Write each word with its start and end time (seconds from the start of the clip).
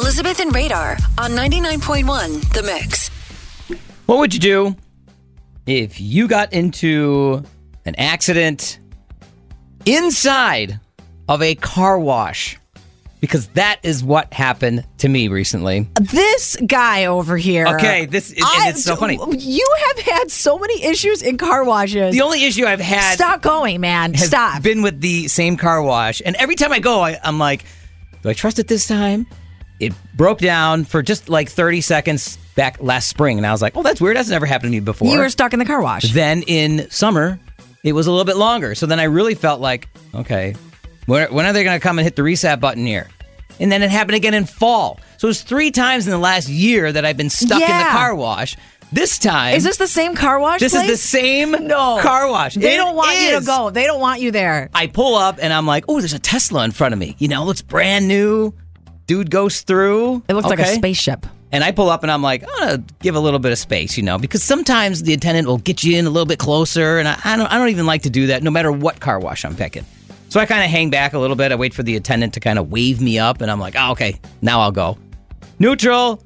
Elizabeth 0.00 0.40
and 0.40 0.54
Radar 0.54 0.98
on 1.18 1.30
99.1 1.30 2.52
The 2.52 2.62
Mix. 2.62 3.08
What 4.04 4.18
would 4.18 4.34
you 4.34 4.40
do 4.40 4.76
if 5.66 5.98
you 5.98 6.28
got 6.28 6.52
into 6.52 7.42
an 7.86 7.94
accident 7.96 8.78
inside 9.86 10.78
of 11.30 11.40
a 11.40 11.54
car 11.54 11.98
wash? 11.98 12.58
Because 13.20 13.46
that 13.54 13.80
is 13.82 14.04
what 14.04 14.34
happened 14.34 14.84
to 14.98 15.08
me 15.08 15.28
recently. 15.28 15.88
This 15.98 16.56
guy 16.66 17.06
over 17.06 17.38
here. 17.38 17.66
Okay, 17.66 18.04
this 18.04 18.30
is 18.32 18.42
I- 18.44 18.68
it's 18.68 18.84
so 18.84 18.96
funny. 18.96 19.18
You 19.38 19.66
have 19.86 19.98
had 20.00 20.30
so 20.30 20.58
many 20.58 20.84
issues 20.84 21.22
in 21.22 21.38
car 21.38 21.64
washes. 21.64 22.12
The 22.12 22.20
only 22.20 22.44
issue 22.44 22.66
I've 22.66 22.80
had 22.80 23.14
Stop 23.14 23.40
going, 23.40 23.80
man. 23.80 24.12
has 24.12 24.26
Stop. 24.26 24.62
been 24.62 24.82
with 24.82 25.00
the 25.00 25.26
same 25.28 25.56
car 25.56 25.80
wash, 25.82 26.20
and 26.24 26.36
every 26.36 26.54
time 26.54 26.70
I 26.74 26.80
go, 26.80 27.00
I, 27.00 27.18
I'm 27.24 27.38
like, 27.38 27.64
do 28.22 28.28
I 28.28 28.34
trust 28.34 28.58
it 28.58 28.68
this 28.68 28.86
time? 28.86 29.26
It 29.80 29.92
broke 30.14 30.38
down 30.38 30.84
for 30.84 31.02
just 31.02 31.28
like 31.28 31.50
30 31.50 31.80
seconds 31.82 32.38
back 32.54 32.78
last 32.80 33.08
spring, 33.08 33.36
and 33.36 33.46
I 33.46 33.52
was 33.52 33.60
like, 33.60 33.76
oh, 33.76 33.82
that's 33.82 34.00
weird. 34.00 34.16
That's 34.16 34.28
never 34.30 34.46
happened 34.46 34.72
to 34.72 34.76
me 34.76 34.80
before. 34.80 35.12
you 35.12 35.18
were 35.18 35.28
stuck 35.28 35.52
in 35.52 35.58
the 35.58 35.64
car 35.66 35.82
wash. 35.82 36.12
Then 36.12 36.42
in 36.42 36.88
summer, 36.90 37.38
it 37.84 37.92
was 37.92 38.06
a 38.06 38.10
little 38.10 38.24
bit 38.24 38.36
longer. 38.36 38.74
So 38.74 38.86
then 38.86 38.98
I 38.98 39.04
really 39.04 39.34
felt 39.34 39.60
like, 39.60 39.88
okay, 40.14 40.54
when, 41.04 41.32
when 41.32 41.44
are 41.46 41.52
they 41.52 41.62
going 41.64 41.78
to 41.78 41.82
come 41.82 41.98
and 41.98 42.04
hit 42.04 42.16
the 42.16 42.22
reset 42.22 42.58
button 42.60 42.86
here? 42.86 43.08
And 43.60 43.70
then 43.70 43.82
it 43.82 43.90
happened 43.90 44.16
again 44.16 44.34
in 44.34 44.44
fall. 44.46 44.98
So 45.18 45.26
it 45.26 45.30
was 45.30 45.42
three 45.42 45.70
times 45.70 46.06
in 46.06 46.10
the 46.10 46.18
last 46.18 46.48
year 46.48 46.90
that 46.92 47.04
I've 47.04 47.16
been 47.16 47.30
stuck 47.30 47.60
in 47.62 47.68
the 47.68 47.84
car 47.90 48.14
wash. 48.14 48.56
This 48.92 49.18
time, 49.18 49.56
Is 49.56 49.64
this 49.64 49.78
the 49.78 49.88
same 49.88 50.14
car 50.14 50.38
wash? 50.38 50.60
this 50.60 50.72
place? 50.72 50.84
is 50.88 50.90
the 51.02 51.08
same 51.08 51.50
No. 51.66 51.98
car 52.00 52.28
wash. 52.30 52.54
They 52.54 52.74
It 52.74 52.76
don't 52.76 52.94
want 52.94 53.18
you 53.20 53.38
to 53.40 53.44
go. 53.44 53.70
They 53.70 53.84
don't 53.84 54.00
want 54.00 54.20
you 54.20 54.30
there. 54.30 54.70
I 54.74 54.86
pull 54.86 55.16
up 55.16 55.38
and 55.42 55.52
I'm 55.52 55.66
like, 55.66 55.84
oh, 55.88 55.98
there's 56.00 56.12
a 56.12 56.18
Tesla 56.20 56.64
in 56.64 56.70
front 56.70 56.92
of 56.94 56.98
me. 57.00 57.16
You 57.18 57.28
know, 57.28 57.50
it's 57.50 57.62
brand 57.62 58.06
new. 58.08 58.52
Dude 59.06 59.30
goes 59.30 59.62
through. 59.62 60.22
It 60.28 60.34
looks 60.34 60.48
like 60.48 60.58
a 60.58 60.66
spaceship. 60.66 61.26
And 61.52 61.62
I 61.62 61.70
pull 61.70 61.88
up 61.88 62.02
and 62.02 62.10
I'm 62.10 62.22
like, 62.22 62.42
I'm 62.42 62.58
gonna 62.58 62.84
give 63.00 63.14
a 63.14 63.20
little 63.20 63.38
bit 63.38 63.52
of 63.52 63.58
space, 63.58 63.96
you 63.96 64.02
know, 64.02 64.18
because 64.18 64.42
sometimes 64.42 65.04
the 65.04 65.14
attendant 65.14 65.46
will 65.46 65.58
get 65.58 65.84
you 65.84 65.96
in 65.96 66.06
a 66.06 66.10
little 66.10 66.26
bit 66.26 66.38
closer, 66.40 66.98
and 66.98 67.06
I, 67.06 67.18
I 67.24 67.36
don't, 67.36 67.46
I 67.46 67.56
don't 67.56 67.68
even 67.68 67.86
like 67.86 68.02
to 68.02 68.10
do 68.10 68.26
that, 68.26 68.42
no 68.42 68.50
matter 68.50 68.72
what 68.72 69.00
car 69.00 69.20
wash 69.20 69.44
I'm 69.44 69.54
picking. 69.54 69.86
So 70.28 70.40
I 70.40 70.46
kind 70.46 70.64
of 70.64 70.70
hang 70.70 70.90
back 70.90 71.12
a 71.12 71.18
little 71.18 71.36
bit. 71.36 71.52
I 71.52 71.54
wait 71.54 71.72
for 71.72 71.84
the 71.84 71.94
attendant 71.94 72.34
to 72.34 72.40
kind 72.40 72.58
of 72.58 72.70
wave 72.70 73.00
me 73.00 73.18
up, 73.18 73.40
and 73.40 73.50
I'm 73.50 73.60
like, 73.60 73.74
oh, 73.78 73.92
okay, 73.92 74.20
now 74.42 74.60
I'll 74.60 74.72
go. 74.72 74.98
Neutral. 75.60 76.20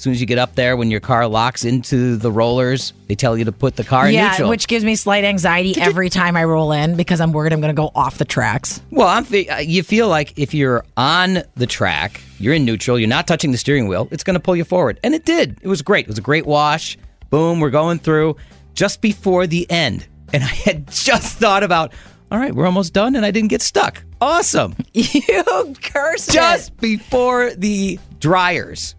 As 0.00 0.04
soon 0.04 0.14
as 0.14 0.20
you 0.22 0.26
get 0.26 0.38
up 0.38 0.54
there, 0.54 0.78
when 0.78 0.90
your 0.90 1.00
car 1.00 1.26
locks 1.26 1.62
into 1.62 2.16
the 2.16 2.32
rollers, 2.32 2.94
they 3.06 3.14
tell 3.14 3.36
you 3.36 3.44
to 3.44 3.52
put 3.52 3.76
the 3.76 3.84
car 3.84 4.08
in 4.08 4.14
yeah, 4.14 4.30
neutral. 4.30 4.48
which 4.48 4.66
gives 4.66 4.82
me 4.82 4.96
slight 4.96 5.24
anxiety 5.24 5.78
every 5.78 6.08
time 6.08 6.38
I 6.38 6.44
roll 6.44 6.72
in 6.72 6.96
because 6.96 7.20
I'm 7.20 7.32
worried 7.32 7.52
I'm 7.52 7.60
going 7.60 7.76
to 7.76 7.78
go 7.78 7.90
off 7.94 8.16
the 8.16 8.24
tracks. 8.24 8.80
Well, 8.90 9.08
I'm 9.08 9.24
fe- 9.24 9.46
uh, 9.48 9.58
you 9.58 9.82
feel 9.82 10.08
like 10.08 10.38
if 10.38 10.54
you're 10.54 10.86
on 10.96 11.42
the 11.54 11.66
track, 11.66 12.22
you're 12.38 12.54
in 12.54 12.64
neutral, 12.64 12.98
you're 12.98 13.10
not 13.10 13.26
touching 13.26 13.52
the 13.52 13.58
steering 13.58 13.88
wheel, 13.88 14.08
it's 14.10 14.24
going 14.24 14.36
to 14.36 14.40
pull 14.40 14.56
you 14.56 14.64
forward. 14.64 14.98
And 15.04 15.14
it 15.14 15.26
did. 15.26 15.58
It 15.60 15.68
was 15.68 15.82
great. 15.82 16.06
It 16.06 16.08
was 16.08 16.16
a 16.16 16.22
great 16.22 16.46
wash. 16.46 16.96
Boom, 17.28 17.60
we're 17.60 17.68
going 17.68 17.98
through 17.98 18.36
just 18.72 19.02
before 19.02 19.46
the 19.46 19.70
end. 19.70 20.06
And 20.32 20.42
I 20.42 20.46
had 20.46 20.90
just 20.90 21.36
thought 21.36 21.62
about, 21.62 21.92
all 22.32 22.38
right, 22.38 22.54
we're 22.54 22.64
almost 22.64 22.94
done 22.94 23.16
and 23.16 23.26
I 23.26 23.32
didn't 23.32 23.50
get 23.50 23.60
stuck. 23.60 24.02
Awesome. 24.18 24.76
you 24.94 25.74
cursed 25.82 26.32
Just 26.32 26.74
before 26.78 27.50
the 27.50 27.98
dryers, 28.18 28.94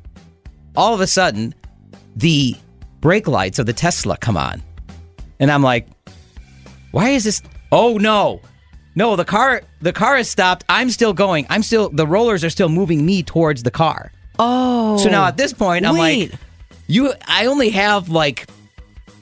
all 0.76 0.94
of 0.94 1.02
a 1.02 1.08
sudden, 1.08 1.54
the 2.16 2.56
brake 3.00 3.28
lights 3.28 3.60
of 3.60 3.66
the 3.66 3.74
Tesla 3.74 4.18
come 4.18 4.38
on. 4.38 4.62
And 5.40 5.52
I'm 5.52 5.64
like, 5.64 5.88
why 6.92 7.10
is 7.10 7.24
this? 7.24 7.42
Oh 7.72 7.98
no. 7.98 8.42
No, 8.96 9.16
the 9.16 9.26
car 9.26 9.62
the 9.82 9.94
car 9.94 10.18
has 10.18 10.30
stopped. 10.30 10.66
I'm 10.70 10.90
still 10.90 11.14
going. 11.14 11.46
I'm 11.50 11.64
still 11.64 11.90
the 11.90 12.06
rollers 12.06 12.44
are 12.44 12.50
still 12.50 12.70
moving 12.70 13.06
me 13.06 13.24
towards 13.24 13.64
the 13.64 13.72
car. 13.72 14.12
Oh. 14.38 14.98
So 14.98 15.10
now 15.10 15.26
at 15.26 15.38
this 15.38 15.54
point 15.54 15.86
I'm 15.86 15.98
Wait. 15.98 16.32
like 16.32 16.40
you 16.88 17.14
I 17.28 17.46
only 17.46 17.70
have 17.70 18.10
like 18.10 18.48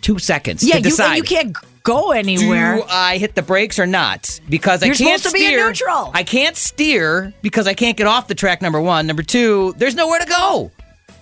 2 0.01 0.17
seconds 0.17 0.63
yeah, 0.63 0.73
to 0.73 0.77
you, 0.79 0.83
decide. 0.83 1.15
you 1.17 1.23
can't 1.23 1.55
go 1.83 2.11
anywhere. 2.11 2.77
Do 2.77 2.83
I 2.89 3.17
hit 3.17 3.35
the 3.35 3.41
brakes 3.41 3.79
or 3.79 3.85
not? 3.85 4.39
Because 4.49 4.81
I 4.81 4.87
You're 4.87 4.95
can't 4.95 5.21
supposed 5.21 5.35
to 5.35 5.39
be 5.39 5.53
in 5.53 5.59
neutral. 5.59 6.11
I 6.13 6.23
can't 6.23 6.55
steer 6.55 7.33
because 7.41 7.67
I 7.67 7.73
can't 7.73 7.97
get 7.97 8.07
off 8.07 8.27
the 8.27 8.35
track. 8.35 8.61
Number 8.61 8.81
one. 8.81 9.07
Number 9.07 9.23
two. 9.23 9.73
There's 9.77 9.95
nowhere 9.95 10.19
to 10.19 10.25
go. 10.25 10.71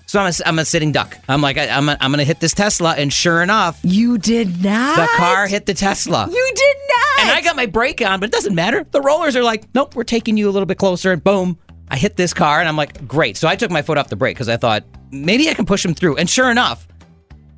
So 0.07 0.19
I'm 0.21 0.31
a, 0.31 0.47
I'm 0.47 0.57
a 0.57 0.65
sitting 0.65 0.91
duck. 0.93 1.17
I'm 1.27 1.41
like 1.41 1.57
I, 1.57 1.67
I'm 1.67 1.89
a, 1.89 1.97
I'm 1.99 2.11
gonna 2.11 2.23
hit 2.23 2.39
this 2.39 2.53
Tesla, 2.53 2.95
and 2.97 3.11
sure 3.11 3.43
enough, 3.43 3.77
you 3.83 4.17
did 4.17 4.63
not. 4.63 4.95
the 4.95 5.07
car 5.17 5.47
hit 5.47 5.65
the 5.65 5.73
Tesla. 5.73 6.27
You 6.31 6.51
did 6.55 6.77
not. 6.87 7.19
And 7.21 7.29
I 7.31 7.41
got 7.41 7.55
my 7.57 7.65
brake 7.65 8.01
on, 8.01 8.19
but 8.21 8.29
it 8.29 8.31
doesn't 8.31 8.55
matter. 8.55 8.85
The 8.89 9.01
rollers 9.01 9.35
are 9.35 9.43
like, 9.43 9.65
nope, 9.75 9.95
we're 9.95 10.03
taking 10.05 10.37
you 10.37 10.49
a 10.49 10.51
little 10.51 10.65
bit 10.65 10.77
closer, 10.77 11.11
and 11.11 11.21
boom, 11.23 11.57
I 11.89 11.97
hit 11.97 12.15
this 12.15 12.33
car, 12.33 12.59
and 12.59 12.69
I'm 12.69 12.77
like, 12.77 13.05
great. 13.07 13.35
So 13.37 13.47
I 13.49 13.55
took 13.57 13.69
my 13.69 13.81
foot 13.81 13.97
off 13.97 14.07
the 14.07 14.15
brake 14.15 14.35
because 14.35 14.49
I 14.49 14.55
thought 14.57 14.83
maybe 15.11 15.49
I 15.49 15.53
can 15.53 15.65
push 15.65 15.83
him 15.85 15.93
through. 15.93 16.15
And 16.15 16.29
sure 16.29 16.49
enough, 16.49 16.87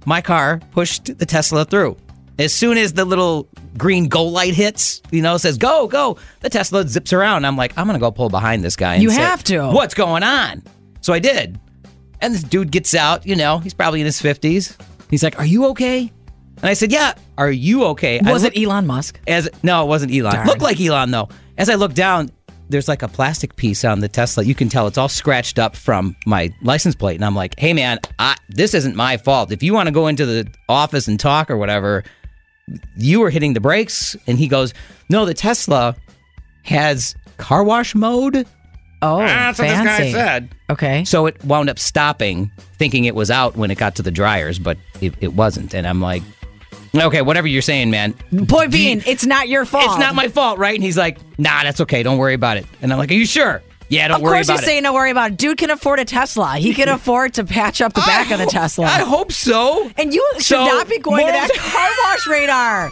my 0.06 0.22
car 0.22 0.60
pushed 0.72 1.18
the 1.20 1.26
Tesla 1.28 1.66
through. 1.66 1.98
As 2.40 2.54
soon 2.54 2.78
as 2.78 2.94
the 2.94 3.06
little 3.06 3.48
green 3.78 4.08
go 4.08 4.24
light 4.24 4.54
hits, 4.56 5.02
you 5.12 5.22
know, 5.22 5.38
says 5.38 5.58
go, 5.58 5.88
go, 5.88 6.18
the 6.40 6.50
Tesla 6.50 6.88
zips 6.88 7.12
around. 7.14 7.46
I'm 7.46 7.58
like, 7.58 7.78
I'm 7.78 7.86
gonna 7.86 8.00
go 8.00 8.10
pull 8.12 8.30
behind 8.30 8.64
this 8.64 8.76
guy. 8.76 8.94
And 8.96 9.04
You 9.04 9.10
say, 9.12 9.18
have 9.22 9.44
to. 9.46 9.70
What's 9.72 9.94
going 9.94 10.24
on? 10.24 10.64
So 11.02 11.12
I 11.14 11.20
did. 11.20 11.60
And 12.22 12.34
this 12.34 12.44
dude 12.44 12.72
gets 12.72 12.94
out, 12.96 13.26
you 13.26 13.36
know, 13.36 13.60
he's 13.60 13.74
probably 13.74 14.02
in 14.02 14.06
his 14.06 14.22
50s. 14.22 14.76
He's 15.10 15.24
like, 15.24 15.40
Are 15.40 15.46
you 15.46 15.66
okay? 15.68 16.12
And 16.58 16.66
I 16.66 16.74
said, 16.74 16.92
Yeah, 16.92 17.14
are 17.38 17.50
you 17.52 17.86
okay? 17.86 18.20
I 18.20 18.32
Was 18.32 18.44
looked- 18.44 18.58
it 18.58 18.64
Elon 18.66 18.86
Musk? 18.88 19.20
as 19.28 19.50
no, 19.64 19.84
it 19.84 19.88
wasn't 19.88 20.14
Elon. 20.14 20.34
Darn. 20.34 20.48
Looked 20.48 20.62
like 20.62 20.80
Elon 20.82 21.12
though. 21.12 21.30
As 21.58 21.70
I 21.70 21.76
look 21.76 21.94
down, 21.94 22.30
there's 22.70 22.88
like 22.88 23.02
a 23.02 23.08
plastic 23.08 23.56
piece 23.56 23.84
on 23.84 24.00
the 24.02 24.08
Tesla. 24.08 24.44
You 24.44 24.54
can 24.54 24.70
tell 24.70 24.86
it's 24.88 24.98
all 24.98 25.10
scratched 25.10 25.58
up 25.58 25.76
from 25.76 26.16
my 26.28 26.54
license 26.62 26.94
plate, 26.94 27.16
and 27.16 27.26
I'm 27.26 27.34
like, 27.36 27.60
"Hey, 27.60 27.74
man, 27.74 27.98
I, 28.20 28.36
this 28.50 28.76
isn't 28.76 28.96
my 28.96 29.18
fault. 29.18 29.52
If 29.52 29.64
you 29.64 29.74
want 29.74 29.88
to 29.88 29.92
go 29.92 30.06
into 30.08 30.26
the 30.28 30.48
office 30.70 31.08
and 31.08 31.20
talk 31.20 31.50
or 31.50 31.58
whatever, 31.58 32.04
you 32.96 33.22
were 33.22 33.32
hitting 33.32 33.54
the 33.54 33.60
brakes." 33.60 34.16
And 34.28 34.38
he 34.38 34.48
goes, 34.48 34.76
"No, 35.10 35.26
the 35.26 35.34
Tesla 35.34 35.96
has 36.64 37.16
car 37.38 37.64
wash 37.64 37.96
mode." 37.96 38.46
Oh, 39.02 39.22
ah, 39.22 39.26
That's 39.26 39.60
what 39.60 39.68
this 39.68 39.78
guy 39.80 40.12
said. 40.12 40.50
Okay. 40.70 41.06
So 41.06 41.26
it 41.26 41.44
wound 41.46 41.70
up 41.70 41.80
stopping, 41.80 42.52
thinking 42.78 43.06
it 43.06 43.16
was 43.16 43.32
out 43.32 43.56
when 43.56 43.72
it 43.72 43.78
got 43.78 43.96
to 43.96 44.02
the 44.02 44.12
dryers, 44.12 44.60
but 44.60 44.78
it, 45.02 45.14
it 45.22 45.34
wasn't. 45.34 45.74
And 45.74 45.88
I'm 45.88 46.02
like, 46.02 46.22
"Okay, 46.94 47.22
whatever 47.22 47.48
you're 47.48 47.62
saying, 47.62 47.90
man." 47.92 48.14
Point 48.48 48.72
Do 48.72 48.78
being, 48.78 49.02
it's 49.06 49.26
not 49.26 49.48
your 49.48 49.66
fault. 49.66 49.86
It's 49.86 49.98
not 50.00 50.16
my 50.16 50.28
fault, 50.28 50.58
right? 50.60 50.76
And 50.76 50.84
he's 50.84 50.98
like, 50.98 51.18
nah, 51.40 51.64
that's 51.64 51.80
okay. 51.82 52.04
Don't 52.04 52.18
worry 52.18 52.34
about 52.34 52.58
it. 52.58 52.66
And 52.82 52.92
I'm 52.92 53.00
like, 53.00 53.10
are 53.12 53.16
you 53.16 53.26
sure? 53.26 53.62
Yeah, 53.92 54.08
don't 54.10 54.18
Of 54.18 54.22
worry 54.22 54.32
about 54.34 54.38
it. 54.38 54.42
Of 54.42 54.48
course, 54.48 54.48
you 54.50 54.54
about 54.56 54.66
say 54.66 54.78
it. 54.78 54.82
no 54.82 54.94
worry 54.94 55.10
about 55.12 55.32
it. 55.32 55.38
Dude 55.38 55.58
can 55.58 55.72
afford 55.72 56.00
a 56.00 56.06
Tesla. 56.06 56.58
He 56.58 56.74
can 56.76 56.90
afford 56.98 57.34
to 57.36 57.44
patch 57.44 57.82
up 57.82 57.94
the 57.94 58.02
back 58.02 58.30
I 58.30 58.34
of 58.36 58.40
the 58.40 58.46
Tesla. 58.46 58.86
I 58.86 59.00
hope 59.00 59.32
so. 59.32 59.90
and 59.98 60.14
you 60.14 60.24
should 60.36 60.44
So, 60.44 60.64
not 60.66 60.88
be 60.88 61.00
going 61.00 61.26
to 61.26 61.32
that 61.32 61.50
car 61.56 61.90
wash 62.06 62.28
radar. 62.28 62.92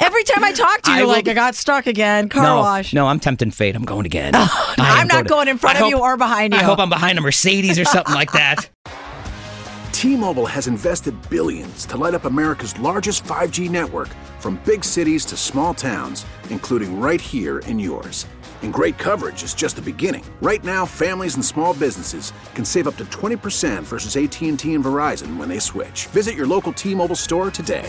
Every 0.00 0.22
time 0.24 0.44
I 0.44 0.52
talk 0.52 0.82
to 0.82 0.90
you, 0.90 0.96
I 0.96 0.98
you're 1.00 1.06
will- 1.06 1.14
like, 1.14 1.28
I 1.28 1.34
got 1.34 1.54
stuck 1.54 1.86
again. 1.86 2.28
Car 2.28 2.42
no, 2.42 2.56
wash. 2.58 2.92
no, 2.92 3.06
I'm 3.06 3.18
tempting 3.20 3.50
fate. 3.50 3.74
I'm 3.74 3.84
going 3.84 4.06
again. 4.06 4.32
I 4.36 4.76
I'm 4.78 5.08
not 5.08 5.24
to- 5.24 5.28
going 5.28 5.48
in 5.48 5.58
front 5.58 5.76
I 5.76 5.78
of 5.80 5.82
hope- 5.84 5.90
you 5.90 6.00
or 6.00 6.16
behind 6.16 6.52
you. 6.54 6.60
I 6.60 6.62
hope 6.62 6.78
I'm 6.78 6.88
behind 6.88 7.18
a 7.18 7.20
Mercedes 7.20 7.78
or 7.78 7.84
something 7.84 8.14
like 8.14 8.32
that. 8.32 8.68
T-Mobile 9.92 10.46
has 10.46 10.68
invested 10.68 11.14
billions 11.28 11.84
to 11.86 11.96
light 11.96 12.14
up 12.14 12.24
America's 12.24 12.78
largest 12.78 13.24
5G 13.24 13.68
network 13.68 14.08
from 14.38 14.60
big 14.64 14.84
cities 14.84 15.24
to 15.24 15.36
small 15.36 15.74
towns, 15.74 16.24
including 16.50 17.00
right 17.00 17.20
here 17.20 17.58
in 17.60 17.80
yours. 17.80 18.24
And 18.62 18.72
great 18.72 18.96
coverage 18.98 19.42
is 19.42 19.54
just 19.54 19.74
the 19.74 19.82
beginning. 19.82 20.24
Right 20.40 20.62
now, 20.62 20.86
families 20.86 21.34
and 21.34 21.44
small 21.44 21.74
businesses 21.74 22.32
can 22.54 22.64
save 22.64 22.86
up 22.86 22.96
to 22.96 23.04
20% 23.06 23.82
versus 23.82 24.16
AT&T 24.16 24.72
and 24.74 24.84
Verizon 24.84 25.36
when 25.36 25.48
they 25.48 25.58
switch. 25.58 26.06
Visit 26.08 26.36
your 26.36 26.46
local 26.46 26.72
T-Mobile 26.72 27.16
store 27.16 27.50
today. 27.50 27.88